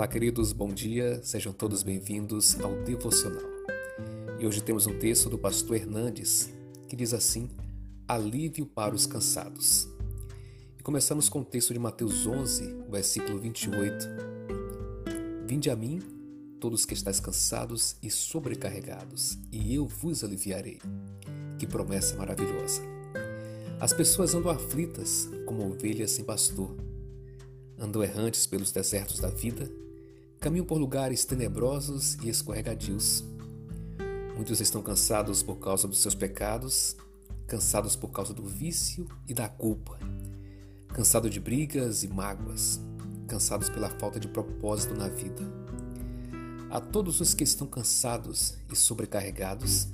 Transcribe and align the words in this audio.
Olá, 0.00 0.08
queridos, 0.08 0.54
bom 0.54 0.72
dia, 0.72 1.20
sejam 1.22 1.52
todos 1.52 1.82
bem-vindos 1.82 2.58
ao 2.62 2.74
Devocional. 2.84 3.44
E 4.38 4.46
hoje 4.46 4.62
temos 4.62 4.86
um 4.86 4.98
texto 4.98 5.28
do 5.28 5.36
pastor 5.36 5.76
Hernandes 5.76 6.48
que 6.88 6.96
diz 6.96 7.12
assim: 7.12 7.50
Alívio 8.08 8.64
para 8.64 8.94
os 8.94 9.04
cansados. 9.04 9.86
E 10.78 10.82
começamos 10.82 11.28
com 11.28 11.40
o 11.40 11.44
texto 11.44 11.74
de 11.74 11.78
Mateus 11.78 12.26
11, 12.26 12.84
versículo 12.88 13.38
28. 13.38 14.08
Vinde 15.46 15.68
a 15.68 15.76
mim, 15.76 16.00
todos 16.58 16.86
que 16.86 16.94
estáis 16.94 17.20
cansados 17.20 17.96
e 18.02 18.10
sobrecarregados, 18.10 19.36
e 19.52 19.74
eu 19.74 19.86
vos 19.86 20.24
aliviarei. 20.24 20.80
Que 21.58 21.66
promessa 21.66 22.16
maravilhosa! 22.16 22.80
As 23.78 23.92
pessoas 23.92 24.34
andam 24.34 24.50
aflitas 24.50 25.28
como 25.44 25.70
ovelhas 25.70 26.12
sem 26.12 26.24
pastor. 26.24 26.74
Andam 27.78 28.02
errantes 28.02 28.46
pelos 28.46 28.72
desertos 28.72 29.20
da 29.20 29.28
vida, 29.28 29.70
caminham 30.40 30.64
por 30.64 30.78
lugares 30.78 31.24
tenebrosos 31.24 32.14
e 32.22 32.28
escorregadios. 32.28 33.22
Muitos 34.34 34.60
estão 34.60 34.82
cansados 34.82 35.42
por 35.42 35.56
causa 35.56 35.86
dos 35.86 36.00
seus 36.00 36.14
pecados, 36.14 36.96
cansados 37.46 37.94
por 37.94 38.08
causa 38.08 38.32
do 38.32 38.42
vício 38.42 39.06
e 39.28 39.34
da 39.34 39.48
culpa, 39.48 39.98
cansados 40.88 41.30
de 41.30 41.38
brigas 41.38 42.02
e 42.02 42.08
mágoas, 42.08 42.80
cansados 43.28 43.68
pela 43.68 43.90
falta 43.90 44.18
de 44.18 44.28
propósito 44.28 44.94
na 44.94 45.08
vida. 45.08 45.42
A 46.70 46.80
todos 46.80 47.20
os 47.20 47.34
que 47.34 47.44
estão 47.44 47.66
cansados 47.66 48.54
e 48.72 48.76
sobrecarregados, 48.76 49.88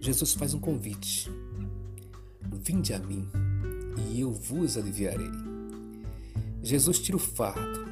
Jesus 0.00 0.34
faz 0.34 0.54
um 0.54 0.60
convite 0.60 1.30
Vinde 2.66 2.94
a 2.94 2.98
mim, 2.98 3.28
e 4.08 4.20
eu 4.20 4.32
vos 4.32 4.78
aliviarei. 4.78 5.30
Jesus 6.62 6.98
tira 6.98 7.16
o 7.18 7.20
fardo, 7.20 7.84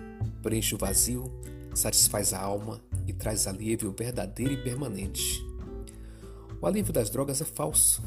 preenche 0.42 0.74
o 0.74 0.78
vazio, 0.78 1.24
satisfaz 1.74 2.32
a 2.32 2.40
alma 2.40 2.80
e 3.06 3.12
traz 3.12 3.46
alívio 3.46 3.94
verdadeiro 3.96 4.52
e 4.52 4.62
permanente. 4.62 5.44
O 6.60 6.66
alívio 6.66 6.92
das 6.92 7.10
drogas 7.10 7.40
é 7.40 7.44
falso. 7.44 8.02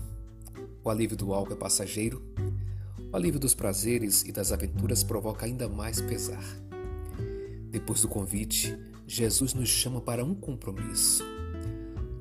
O 0.83 0.89
alívio 0.89 1.17
do 1.17 1.33
álcool 1.33 1.53
é 1.53 1.57
passageiro. 1.57 2.21
O 3.11 3.15
alívio 3.15 3.39
dos 3.39 3.53
prazeres 3.53 4.23
e 4.23 4.31
das 4.31 4.51
aventuras 4.51 5.03
provoca 5.03 5.45
ainda 5.45 5.67
mais 5.67 5.99
pesar. 6.01 6.43
Depois 7.69 8.01
do 8.01 8.07
convite, 8.07 8.77
Jesus 9.07 9.53
nos 9.53 9.69
chama 9.69 9.99
para 10.01 10.23
um 10.23 10.33
compromisso. 10.33 11.23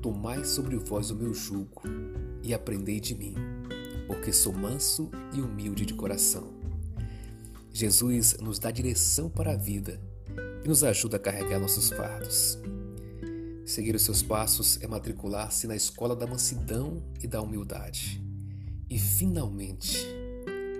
Tomai 0.01 0.43
sobre 0.45 0.77
vós 0.77 1.11
o 1.11 1.15
meu 1.15 1.33
jugo 1.33 1.81
e 2.43 2.53
aprendei 2.53 2.99
de 2.99 3.15
mim 3.15 3.35
porque 4.07 4.31
sou 4.31 4.53
manso 4.53 5.09
e 5.33 5.41
humilde 5.41 5.85
de 5.85 5.93
coração. 5.93 6.53
Jesus 7.71 8.37
nos 8.39 8.59
dá 8.59 8.71
direção 8.71 9.29
para 9.29 9.51
a 9.51 9.57
vida 9.57 9.99
e 10.65 10.67
nos 10.67 10.83
ajuda 10.83 11.17
a 11.17 11.19
carregar 11.19 11.59
nossos 11.59 11.89
fardos. 11.91 12.57
Seguir 13.63 13.95
os 13.95 14.01
seus 14.01 14.23
passos 14.23 14.81
é 14.81 14.87
matricular-se 14.87 15.67
na 15.67 15.75
escola 15.75 16.15
da 16.15 16.25
mansidão 16.25 17.03
e 17.21 17.27
da 17.27 17.39
humildade. 17.39 18.19
E 18.89 18.97
finalmente, 18.97 20.07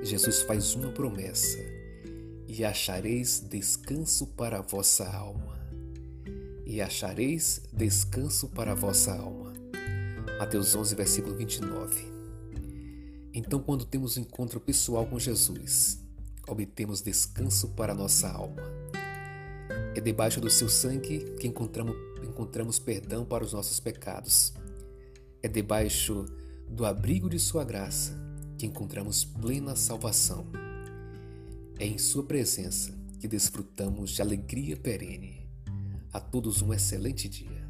Jesus 0.02 0.42
faz 0.42 0.74
uma 0.74 0.92
promessa: 0.92 1.60
e 2.48 2.66
achareis 2.66 3.40
descanso 3.40 4.26
para 4.28 4.58
a 4.58 4.62
vossa 4.62 5.08
alma. 5.08 5.56
E 6.66 6.82
achareis 6.82 7.62
descanso 7.72 8.48
para 8.50 8.72
a 8.72 8.76
vossa 8.76 9.14
alma. 9.14 9.54
Mateus 10.40 10.76
11, 10.76 10.96
versículo 10.96 11.36
29. 11.36 12.12
Então, 13.32 13.60
quando 13.60 13.86
temos 13.86 14.18
um 14.18 14.22
encontro 14.22 14.60
pessoal 14.60 15.06
com 15.06 15.20
Jesus, 15.20 16.00
obtemos 16.48 17.02
descanso 17.02 17.70
para 17.70 17.94
nossa 17.94 18.30
alma. 18.30 18.64
É 19.96 20.02
debaixo 20.02 20.42
do 20.42 20.50
seu 20.50 20.68
sangue 20.68 21.20
que 21.40 21.48
encontramos, 21.48 21.96
encontramos 22.22 22.78
perdão 22.78 23.24
para 23.24 23.46
os 23.46 23.54
nossos 23.54 23.80
pecados. 23.80 24.54
É 25.42 25.48
debaixo 25.48 26.26
do 26.68 26.86
abrigo 26.86 27.30
de 27.30 27.40
sua 27.40 27.64
graça 27.64 28.14
que 28.58 28.66
encontramos 28.66 29.24
plena 29.24 29.74
salvação. 29.74 30.48
É 31.80 31.86
em 31.86 31.98
sua 31.98 32.24
presença 32.24 32.94
que 33.22 33.28
desfrutamos 33.28 34.12
de 34.12 34.22
alegria 34.22 34.76
perene. 34.76 35.48
A 36.12 36.20
todos 36.20 36.62
um 36.62 36.74
excelente 36.74 37.30
dia. 37.30 37.66